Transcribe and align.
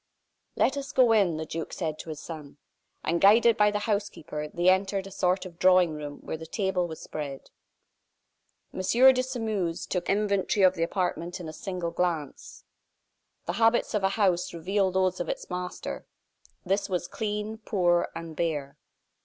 "Let 0.55 0.77
us 0.77 0.91
go 0.93 1.11
in," 1.11 1.37
the 1.37 1.45
duke 1.45 1.71
said 1.71 1.99
to 1.99 2.09
his 2.09 2.19
son. 2.19 2.57
And 3.03 3.21
guided 3.21 3.55
by 3.55 3.69
the 3.69 3.77
housekeeper, 3.85 4.47
they 4.47 4.67
entered 4.67 5.05
a 5.05 5.11
sort 5.11 5.45
of 5.45 5.59
drawing 5.59 5.93
room, 5.93 6.21
where 6.21 6.37
the 6.37 6.47
table 6.47 6.87
was 6.87 6.99
spread. 6.99 7.51
M. 8.73 8.79
de 8.79 9.21
Sairmeuse 9.21 9.85
took 9.85 10.09
an 10.09 10.17
inventory 10.17 10.63
of 10.63 10.73
the 10.73 10.81
apartment 10.81 11.39
in 11.39 11.47
a 11.47 11.53
single 11.53 11.91
glance. 11.91 12.63
The 13.45 13.53
habits 13.61 13.93
of 13.93 14.03
a 14.03 14.09
house 14.17 14.55
reveal 14.55 14.89
those 14.89 15.19
of 15.19 15.29
its 15.29 15.51
master. 15.51 16.07
This 16.65 16.89
was 16.89 17.07
clean, 17.07 17.59
poor, 17.59 18.09
and 18.15 18.35
bare. 18.35 18.79